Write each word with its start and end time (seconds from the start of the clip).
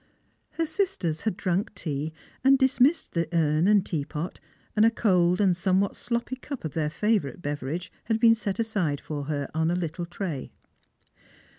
Her 0.53 0.65
sisters 0.65 1.21
had 1.21 1.37
drunk 1.37 1.75
tea, 1.75 2.11
and 2.43 2.57
dismissed 2.57 3.11
the 3.13 3.29
urn 3.35 3.67
and 3.67 3.85
tea 3.85 4.03
pot, 4.03 4.39
and 4.75 4.83
a 4.83 4.89
cold 4.89 5.39
and 5.39 5.55
somewhat 5.55 5.93
sloj^py 5.93 6.41
cup 6.41 6.65
of 6.65 6.73
their 6.73 6.89
favourite 6.89 7.43
beverage 7.43 7.91
had 8.05 8.19
been 8.19 8.33
set 8.33 8.57
aside 8.57 8.99
for 8.99 9.25
her 9.25 9.47
on 9.53 9.69
a 9.69 9.75
little 9.75 10.07
tray. 10.07 10.49